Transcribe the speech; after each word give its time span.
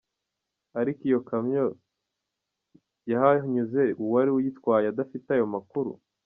Ariko 0.79 1.01
iyo 1.09 1.19
kamyo 1.27 1.65
yahanyuze 3.11 3.81
uwari 4.03 4.29
uyitwaye 4.37 4.85
adafite 4.89 5.27
ayo 5.37 5.47
makuru. 5.55 5.91